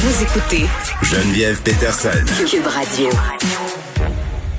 [0.00, 0.64] Vous écoutez
[1.02, 2.10] Geneviève Peterson.
[2.48, 3.08] Cube Radio.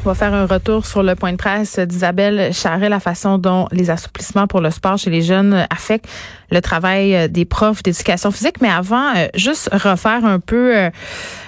[0.04, 3.66] On va faire un retour sur le point de presse d'Isabelle Charret, la façon dont
[3.72, 6.10] les assouplissements pour le sport chez les jeunes affectent
[6.52, 8.56] le travail des profs d'éducation physique.
[8.62, 10.90] Mais avant, euh, juste refaire un peu euh,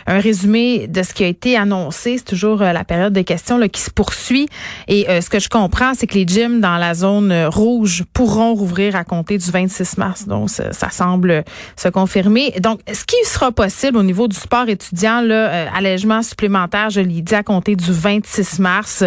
[0.07, 2.17] un résumé de ce qui a été annoncé.
[2.17, 4.47] C'est toujours euh, la période de questions là, qui se poursuit.
[4.87, 8.95] Et ce que je comprends, c'est que les gyms dans la zone rouge pourront rouvrir
[8.95, 10.27] à compter du 26 mars.
[10.27, 11.43] Donc, ça, ça semble
[11.75, 12.51] se confirmer.
[12.59, 17.21] Donc, ce qui sera possible au niveau du sport étudiant, là, allègement supplémentaire, je l'ai
[17.21, 19.03] dit, à compter du 26 mars,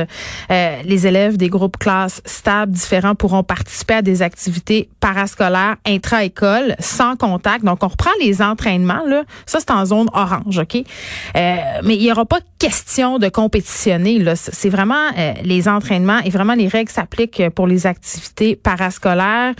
[0.50, 7.16] les élèves des groupes classes stables différents pourront participer à des activités parascolaires intra-école, sans
[7.16, 7.64] contact.
[7.64, 9.24] Donc, on reprend les entraînements, là.
[9.46, 10.76] Ça, c'est en zone orange, OK?
[10.76, 14.36] Euh, mais il n'y aura pas question de compétitionner, là.
[14.36, 19.54] C'est vraiment euh, les entraînements et vraiment les règles s'appliquent pour les activités parascolaires.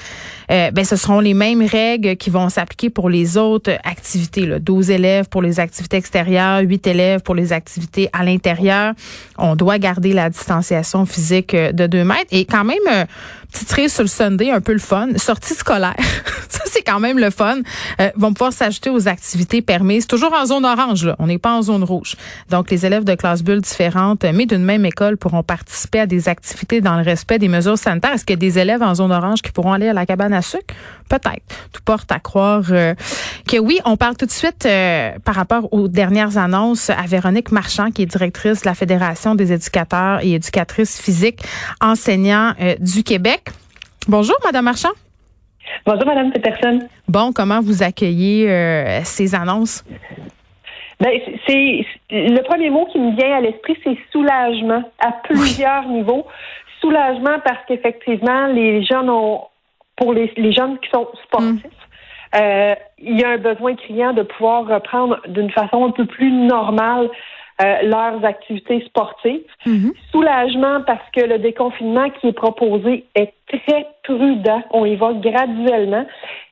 [0.50, 4.59] Euh, ben, ce seront les mêmes règles qui vont s'appliquer pour les autres activités, là.
[4.59, 8.94] 12 élèves pour les activités extérieures, 8 élèves pour les activités à l'intérieur.
[9.36, 13.06] On doit garder la distanciation physique de 2 mètres et quand même,
[13.55, 15.94] petite cerise sur le Sunday, un peu le fun, sortie scolaire.
[16.48, 17.58] ça, c'est quand même le fun.
[18.00, 20.06] Euh, vont pouvoir s'ajouter aux activités permises.
[20.06, 21.16] Toujours en zone orange, là.
[21.20, 22.16] On n'est pas en zone rouge.
[22.50, 26.28] Donc, les élèves de classes bulles différentes, mais d'une même école, pourront participer à des
[26.28, 28.12] activités dans le respect des mesures sanitaires.
[28.12, 30.34] Est-ce qu'il y a des élèves en zone orange qui pourront aller à la cabane
[30.34, 30.75] à sucre?
[31.08, 31.70] Peut-être.
[31.72, 32.94] Tout porte à croire euh,
[33.47, 33.78] que oui.
[33.84, 38.02] On parle tout de suite euh, par rapport aux dernières annonces à Véronique Marchand, qui
[38.02, 41.42] est directrice de la Fédération des éducateurs et éducatrices physiques
[41.80, 43.50] enseignants du Québec.
[44.08, 44.91] Bonjour, Madame Marchand.
[45.86, 46.80] Bonjour, Madame Peterson.
[47.08, 49.84] Bon, comment vous accueillez euh, ces annonces?
[51.00, 51.10] Ben,
[51.47, 56.27] c'est le premier mot qui me vient à l'esprit, c'est soulagement à plusieurs niveaux.
[56.80, 59.41] Soulagement parce qu'effectivement, les jeunes ont,
[59.97, 62.37] pour les, jeunes qui sont sportifs, mm.
[62.37, 66.31] euh, il y a un besoin criant de pouvoir reprendre d'une façon un peu plus
[66.31, 67.11] normale
[67.62, 69.45] euh, leurs activités sportives.
[69.65, 69.92] Mhm.
[70.10, 74.60] Soulagement parce que le déconfinement qui est proposé est très prudent.
[74.72, 76.04] On y va graduellement.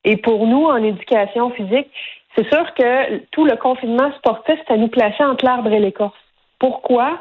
[0.04, 1.88] Et pour nous, en éducation physique,
[2.36, 6.14] c'est sûr que tout le confinement sportif, ça nous plaçait entre l'arbre et l'écorce.
[6.60, 7.19] Pourquoi?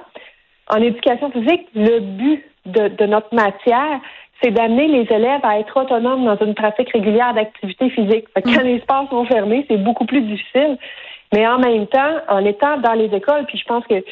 [0.70, 4.00] En éducation physique, le but de, de notre matière,
[4.42, 8.26] c'est d'amener les élèves à être autonomes dans une pratique régulière d'activité physique.
[8.36, 8.64] Quand mhm.
[8.64, 10.78] les espaces sont fermés, c'est beaucoup plus difficile.
[11.34, 14.04] Mais en même temps, en étant dans les écoles, puis je pense que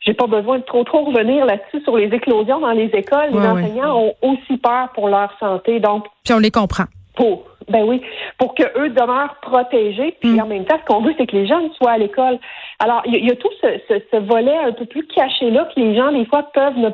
[0.00, 3.30] j'ai pas besoin de trop trop revenir là-dessus sur les éclosions dans les écoles.
[3.32, 5.80] les enseignants ont aussi peur pour leur santé.
[5.80, 6.84] Donc, puis on les comprend.
[7.14, 8.02] Pour, ben oui,
[8.38, 10.16] pour que eux demeurent protégés.
[10.20, 10.40] Puis mm.
[10.40, 12.38] en même temps, ce qu'on veut, c'est que les jeunes soient à l'école.
[12.78, 15.96] Alors, il y, a tout ce, ce, volet un peu plus caché là que les
[15.96, 16.90] gens des fois peuvent ne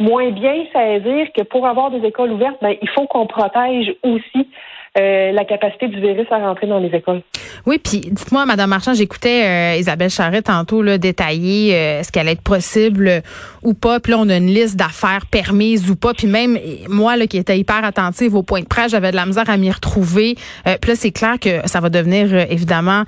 [0.00, 4.48] moins bien saisir que pour avoir des écoles ouvertes, ben, il faut qu'on protège aussi
[4.96, 7.20] euh, la capacité du virus à rentrer dans les écoles.
[7.66, 12.28] Oui, puis dites-moi, Madame Marchand, j'écoutais euh, Isabelle Charret tantôt là, détailler euh, ce qu'elle
[12.28, 13.22] est possible
[13.62, 14.00] ou pas.
[14.00, 16.14] Puis là, on a une liste d'affaires permises ou pas.
[16.14, 19.26] Puis même moi, là, qui étais hyper attentive au point de presse, j'avais de la
[19.26, 20.36] misère à m'y retrouver.
[20.64, 23.04] puis là, c'est clair que ça va devenir évidemment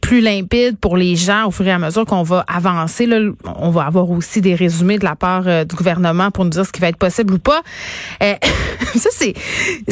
[0.00, 3.06] plus limpide pour les gens au fur et à mesure qu'on va avancer.
[3.06, 3.20] Là,
[3.58, 6.72] on va avoir aussi des résumés de la part du gouvernement pour nous dire ce
[6.72, 7.62] qui va être possible ou pas.
[8.20, 9.34] ça, c'est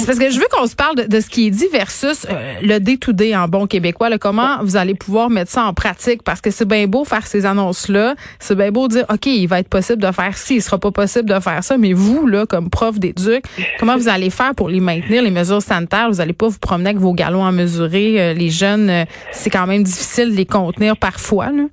[0.06, 2.54] parce que je veux qu'on se parle de, de ce qui est dit versus euh,
[2.62, 4.16] le day-to-day en bon québécois.
[4.18, 6.22] comment vous allez pouvoir mettre ça en pratique?
[6.22, 8.14] Parce que c'est bien beau faire ces annonces-là.
[8.38, 10.90] C'est bien beau dire, OK, il va être possible de faire ci, il sera pas
[10.90, 11.78] possible de faire ça.
[11.78, 13.44] Mais vous, là, comme prof d'éduc,
[13.78, 16.08] comment vous allez faire pour les maintenir, les mesures sanitaires?
[16.08, 18.20] Vous allez pas vous promener avec vos galons à mesurer.
[18.20, 21.46] Euh, les jeunes, euh, c'est quand même difficile de les contenir parfois.
[21.46, 21.64] Là.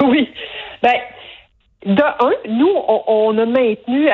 [0.00, 0.28] Oui.
[0.82, 0.94] Ben,
[1.84, 2.74] de un, nous,
[3.06, 4.08] on, a maintenu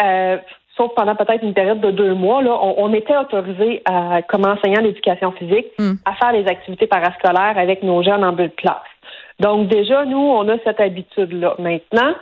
[0.76, 4.82] sauf pendant peut-être une période de deux mois, là, on, était autorisé à, comme enseignant
[4.82, 5.94] d'éducation physique hmm.
[6.04, 8.76] à faire les activités parascolaires avec nos jeunes en bulle de classe.
[9.40, 11.56] Donc déjà, nous, on a cette habitude-là.
[11.58, 12.14] Maintenant,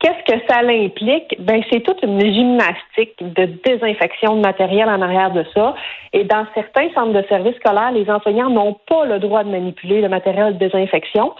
[0.00, 1.36] qu'est-ce que ça implique?
[1.38, 5.74] Ben, c'est toute une gymnastique de désinfection de matériel en arrière de ça.
[6.12, 10.00] Et dans certains centres de services scolaires, les enseignants n'ont pas le droit de manipuler
[10.00, 11.32] le matériel de désinfection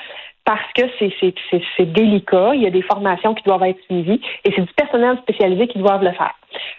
[0.46, 4.62] parce que c'est délicat, il y a des formations qui doivent être suivies et c'est
[4.62, 6.34] du personnel spécialisé qui doivent le faire.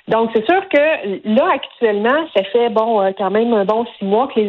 [0.07, 4.05] Donc, c'est sûr que là, actuellement, ça fait bon euh, quand même un bon six
[4.05, 4.39] mois que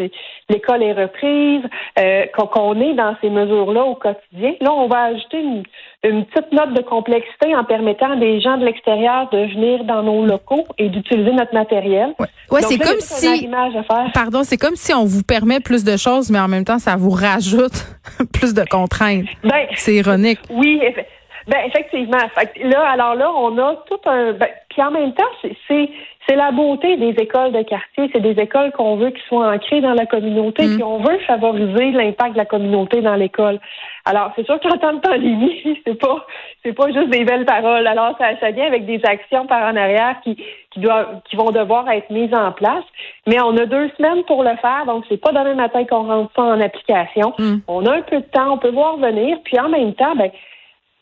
[0.49, 1.63] l'école est reprise,
[1.99, 4.55] euh, qu'on est dans ces mesures-là au quotidien.
[4.61, 5.65] Là, on va ajouter une,
[6.03, 10.25] petite note de complexité en permettant à des gens de l'extérieur de venir dans nos
[10.25, 12.15] locaux et d'utiliser notre matériel.
[12.51, 13.49] Ouais, c'est comme si.
[14.15, 16.97] Pardon, c'est comme si on vous permet plus de choses, mais en même temps, ça
[16.97, 17.85] vous rajoute
[18.33, 19.27] plus de contraintes.
[19.43, 20.39] Ben, c'est ironique.
[20.51, 20.81] Oui,
[21.49, 22.19] ben effectivement.
[22.63, 24.33] là, alors là, on a tout un.
[24.33, 25.25] Ben, puis en même temps,
[25.67, 25.91] c'est
[26.29, 28.11] c'est la beauté des écoles de quartier.
[28.13, 30.75] C'est des écoles qu'on veut qui soient ancrées dans la communauté, mm.
[30.75, 33.59] puis on veut favoriser l'impact de la communauté dans l'école.
[34.05, 36.27] Alors, c'est sûr qu'en temps de pandémie, c'est pas,
[36.63, 37.87] c'est pas juste des belles paroles.
[37.87, 40.37] Alors, ça, ça vient avec des actions par en arrière qui,
[40.71, 42.85] qui doivent, qui vont devoir être mises en place.
[43.27, 46.31] Mais on a deux semaines pour le faire, donc c'est pas demain matin qu'on rentre
[46.37, 47.33] ça en application.
[47.39, 47.57] Mm.
[47.69, 50.31] On a un peu de temps, on peut voir venir, puis en même temps, ben,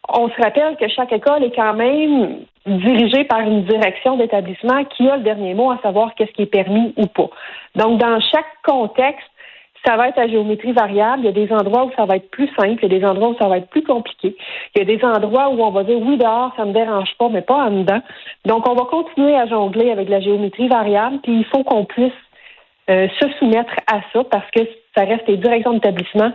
[0.08, 5.08] on se rappelle que chaque école est quand même dirigée par une direction d'établissement qui
[5.08, 7.28] a le dernier mot à savoir qu'est-ce qui est permis ou pas.
[7.74, 9.28] Donc, dans chaque contexte,
[9.84, 11.22] ça va être à géométrie variable.
[11.22, 13.04] Il y a des endroits où ça va être plus simple, il y a des
[13.04, 14.36] endroits où ça va être plus compliqué.
[14.74, 17.28] Il y a des endroits où on va dire oui dehors, ça me dérange pas,
[17.28, 18.00] mais pas en dedans.
[18.44, 22.12] Donc, on va continuer à jongler avec la géométrie variable, puis il faut qu'on puisse
[22.90, 24.62] euh, se soumettre à ça parce que
[24.96, 26.32] ça reste les directions d'établissement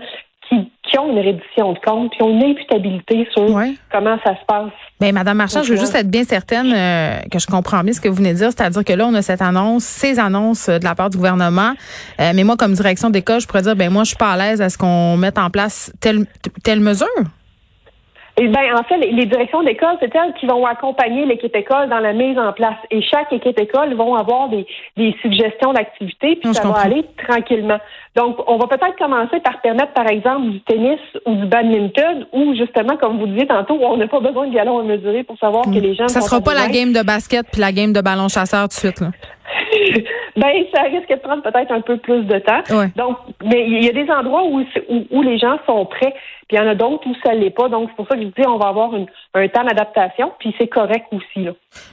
[0.52, 3.46] qui, ont une réduction de compte, qui ont une imputabilité sur
[3.92, 4.72] comment ça se passe.
[5.00, 8.02] Bien, Madame Marchand, je veux juste être bien certaine euh, que je comprends bien ce
[8.02, 10.84] que vous venez de dire, c'est-à-dire que là, on a cette annonce, ces annonces de
[10.84, 11.74] la part du gouvernement,
[12.20, 14.38] euh, mais moi, comme direction d'école, je pourrais dire, ben moi, je suis pas à
[14.38, 16.26] l'aise à ce qu'on mette en place telle,
[16.64, 17.08] telle mesure.
[18.38, 22.00] Eh ben, en fait, les, directions d'école, c'est elles qui vont accompagner l'équipe école dans
[22.00, 22.78] la mise en place.
[22.90, 24.66] Et chaque équipe école vont avoir des,
[25.22, 27.78] suggestions d'activités, puis ça va aller tranquillement.
[28.16, 32.56] Donc, on va peut-être commencer par permettre, par exemple, du tennis ou du badminton, ou
[32.56, 35.66] justement, comme vous disiez tantôt, on n'a pas besoin de ballon à mesurer pour savoir
[35.66, 36.08] que les gens.
[36.08, 38.74] Ça sera pas la game de basket puis la game de ballon chasseur tout de
[38.74, 39.02] suite.
[39.02, 39.08] Là.
[40.36, 42.62] ben, ça risque de prendre peut-être un peu plus de temps.
[42.96, 44.64] Donc, mais il y a des endroits où,
[45.12, 46.14] où, les gens sont prêts,
[46.52, 47.70] puis il y en a d'autres où ça l'est pas.
[47.70, 49.06] Donc, c'est pour ça que je dis on va avoir une,
[49.36, 51.46] un temps d'adaptation, puis c'est correct aussi.
[51.46, 51.52] Là.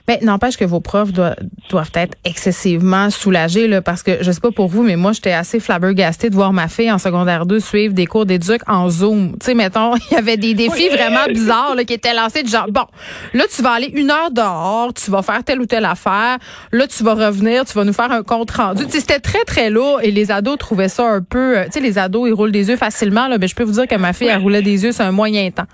[0.08, 1.36] Ben, n'empêche que vos profs doivent,
[1.70, 5.30] doivent être excessivement soulagés, là, parce que je sais pas pour vous, mais moi, j'étais
[5.30, 9.36] assez flabbergastée de voir ma fille en secondaire 2 suivre des cours d'éduc en Zoom.
[9.38, 12.48] Tu sais, mettons, il y avait des défis vraiment bizarres là, qui étaient lancés de
[12.48, 12.86] genre, bon,
[13.34, 16.38] là, tu vas aller une heure dehors, tu vas faire telle ou telle affaire,
[16.72, 18.82] là, tu vas revenir, tu vas nous faire un compte rendu.
[18.88, 21.58] C'était très, très lourd et les ados trouvaient ça un peu...
[21.58, 23.28] Euh, tu sais, les ados, ils roulent des yeux facilement.
[23.28, 25.12] Là, mais je peux vous dire que ma fille, elle roulait des yeux sur un
[25.12, 25.68] moyen temps.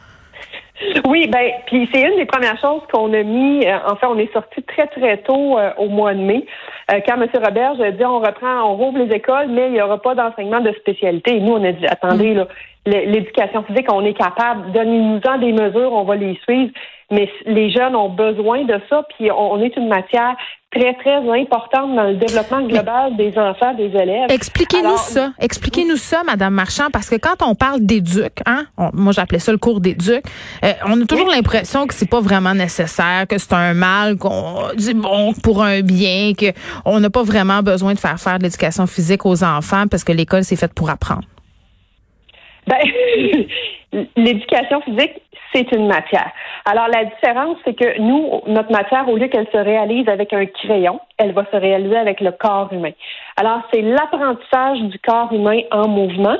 [1.07, 3.65] Oui, ben, puis c'est une des premières choses qu'on a mis.
[3.65, 6.45] Euh, en fait, on est sorti très très tôt euh, au mois de mai,
[7.07, 7.29] quand M.
[7.33, 10.61] Robert a dit on reprend, on rouvre les écoles, mais il n'y aura pas d'enseignement
[10.61, 11.37] de spécialité.
[11.37, 12.49] Et nous, on a dit attendez là,
[12.87, 16.73] l'éducation physique, on est capable, donnez-nous-en des mesures, on va les suivre.
[17.11, 20.35] Mais les jeunes ont besoin de ça, puis on est une matière
[20.75, 24.31] très, très importante dans le développement global des enfants, des élèves.
[24.31, 25.33] Expliquez-nous ça.
[25.41, 29.59] Expliquez-nous ça, Madame Marchand, parce que quand on parle d'éduc, hein, moi j'appelais ça le
[29.59, 30.23] cours d'éduc,
[30.65, 34.69] euh, on a toujours l'impression que c'est pas vraiment nécessaire, que c'est un mal, qu'on
[34.77, 36.47] dit bon pour un bien, que
[36.85, 40.13] on n'a pas vraiment besoin de faire faire de l'éducation physique aux enfants parce que
[40.13, 41.25] l'école c'est faite pour apprendre.
[42.67, 42.79] Ben,
[44.17, 45.23] l'éducation physique,
[45.53, 46.33] c'est une matière.
[46.67, 50.47] Alors, la différence, c'est que nous, notre matière, au lieu qu'elle se réalise avec un
[50.47, 52.93] crayon, elle va se réaliser avec le corps humain.
[53.37, 56.37] Alors, c'est l'apprentissage du corps humain en mouvement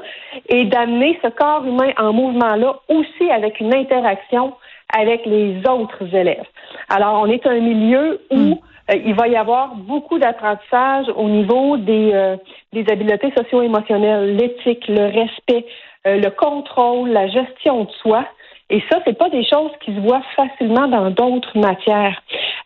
[0.49, 4.55] et d'amener ce corps humain en mouvement-là aussi avec une interaction
[4.97, 6.47] avec les autres élèves.
[6.89, 8.59] Alors, on est un milieu où hmm.
[8.93, 12.37] euh, il va y avoir beaucoup d'apprentissage au niveau des, euh,
[12.73, 15.67] des habiletés socio-émotionnelles, l'éthique, le respect,
[16.07, 18.25] euh, le contrôle, la gestion de soi.
[18.71, 22.21] Et ça, c'est pas des choses qui se voient facilement dans d'autres matières.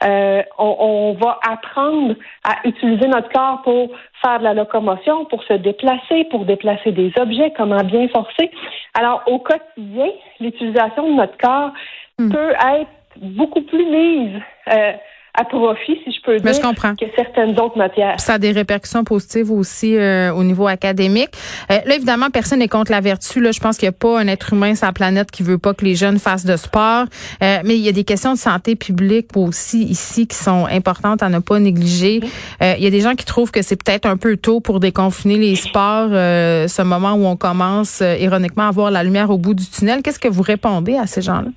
[0.05, 2.15] Euh, on, on, va apprendre
[2.45, 3.91] à utiliser notre corps pour
[4.23, 8.51] faire de la locomotion, pour se déplacer, pour déplacer des objets, comment bien forcer.
[8.95, 10.09] Alors, au quotidien,
[10.39, 11.73] l'utilisation de notre corps
[12.19, 12.31] hmm.
[12.31, 14.41] peut être beaucoup plus mise
[14.73, 14.93] euh,
[15.35, 16.61] à profit, si je peux dire,
[16.97, 18.19] que certaines autres matières.
[18.19, 21.31] Ça a des répercussions positives aussi euh, au niveau académique.
[21.71, 23.41] Euh, là, évidemment, personne n'est contre la vertu.
[23.41, 25.59] Là, je pense qu'il n'y a pas un être humain sur la planète qui veut
[25.59, 27.05] pas que les jeunes fassent de sport.
[27.43, 31.23] Euh, mais il y a des questions de santé publique aussi ici qui sont importantes
[31.23, 32.21] à ne pas négliger.
[32.61, 35.37] il y a des gens qui trouvent que c'est peut-être un peu tôt pour déconfiner
[35.37, 39.69] les sports, ce moment où on commence ironiquement à voir la lumière au bout du
[39.69, 40.03] tunnel.
[40.03, 41.51] Qu'est-ce que vous répondez à ces gens-là?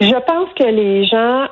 [0.00, 1.48] Je pense que les gens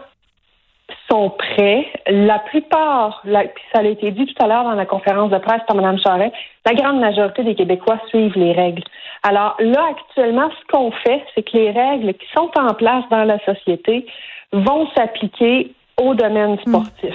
[1.11, 1.87] sont prêts.
[2.07, 5.63] La plupart, puis ça a été dit tout à l'heure dans la conférence de presse
[5.67, 6.33] par Mme Charest,
[6.67, 8.83] la grande majorité des Québécois suivent les règles.
[9.23, 13.25] Alors là, actuellement, ce qu'on fait, c'est que les règles qui sont en place dans
[13.25, 14.07] la société
[14.53, 16.69] vont s'appliquer au domaine hmm.
[16.69, 17.15] sportif.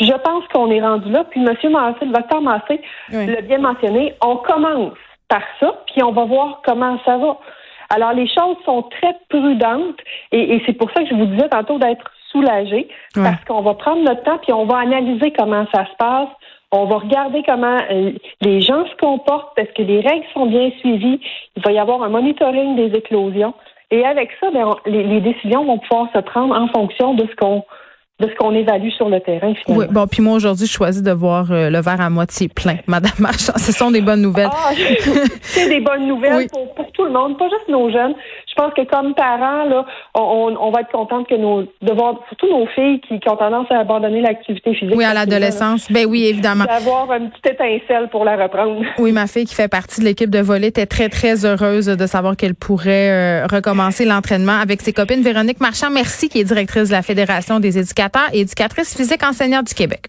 [0.00, 1.24] Je pense qu'on est rendu là.
[1.24, 1.46] Puis M.
[1.70, 4.94] Massé, le docteur Massé l'a bien mentionné, on commence
[5.28, 7.38] par ça, puis on va voir comment ça va.
[7.90, 10.00] Alors, les choses sont très prudentes
[10.32, 12.10] et, et c'est pour ça que je vous disais tantôt d'être
[13.14, 16.28] parce qu'on va prendre notre temps puis on va analyser comment ça se passe.
[16.72, 20.70] On va regarder comment euh, les gens se comportent parce que les règles sont bien
[20.80, 21.20] suivies.
[21.56, 23.54] Il va y avoir un monitoring des éclosions.
[23.90, 27.64] Et avec ça, ben, les, décisions vont pouvoir se prendre en fonction de ce qu'on
[28.20, 29.86] de ce qu'on évalue sur le terrain finalement.
[29.86, 32.76] Oui, bon, puis moi aujourd'hui, je choisis de voir euh, le verre à moitié plein,
[32.86, 33.54] Madame Marchand.
[33.56, 34.50] Ce sont des bonnes nouvelles.
[34.52, 34.70] Ah,
[35.42, 38.14] c'est des bonnes nouvelles pour, pour, tout le monde, pas juste nos jeunes.
[38.46, 42.20] Je pense que comme parents, là, on, on va être contente que nos de voir
[42.28, 44.94] surtout nos filles qui, qui ont tendance à abandonner l'activité physique.
[44.96, 45.90] Oui, à l'adolescence.
[45.90, 46.66] Ben oui, évidemment.
[46.66, 48.80] D'avoir une petite étincelle pour la reprendre.
[48.98, 52.06] Oui, ma fille qui fait partie de l'équipe de volley était très très heureuse de
[52.06, 55.20] savoir qu'elle pourrait euh, recommencer l'entraînement avec ses copines.
[55.20, 59.68] Véronique Marchand, merci, qui est directrice de la Fédération des éducateurs et éducatrices physiques enseignantes
[59.68, 60.08] du Québec.